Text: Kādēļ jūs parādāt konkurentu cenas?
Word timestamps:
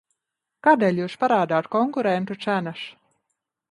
Kādēļ 0.67 1.03
jūs 1.03 1.17
parādāt 1.25 1.71
konkurentu 1.79 2.43
cenas? 2.49 2.87